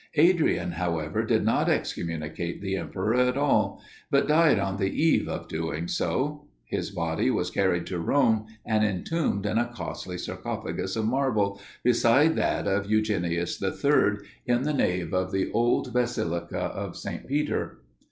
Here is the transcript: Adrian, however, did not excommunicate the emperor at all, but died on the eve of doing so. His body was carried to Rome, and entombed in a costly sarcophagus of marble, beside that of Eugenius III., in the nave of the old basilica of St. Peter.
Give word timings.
Adrian, 0.15 0.71
however, 0.71 1.23
did 1.23 1.45
not 1.45 1.69
excommunicate 1.69 2.59
the 2.59 2.75
emperor 2.75 3.13
at 3.13 3.37
all, 3.37 3.79
but 4.09 4.27
died 4.27 4.57
on 4.57 4.77
the 4.77 4.89
eve 4.89 5.27
of 5.29 5.47
doing 5.47 5.87
so. 5.87 6.47
His 6.65 6.89
body 6.89 7.29
was 7.29 7.51
carried 7.51 7.85
to 7.85 7.99
Rome, 7.99 8.47
and 8.65 8.83
entombed 8.83 9.45
in 9.45 9.59
a 9.59 9.71
costly 9.71 10.17
sarcophagus 10.17 10.95
of 10.95 11.05
marble, 11.05 11.61
beside 11.83 12.35
that 12.37 12.65
of 12.65 12.89
Eugenius 12.89 13.61
III., 13.61 14.13
in 14.47 14.63
the 14.63 14.73
nave 14.73 15.13
of 15.13 15.31
the 15.31 15.51
old 15.51 15.93
basilica 15.93 16.57
of 16.57 16.97
St. 16.97 17.27
Peter. 17.27 17.77